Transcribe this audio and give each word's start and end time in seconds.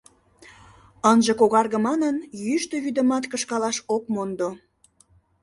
Ынже 1.11 1.33
когарге 1.39 1.79
манын, 1.87 2.15
йӱштӧ 2.43 2.75
вӱдымат 2.83 3.23
кышкалаш 3.31 3.77
ок 3.95 4.03
мондо. 4.13 4.49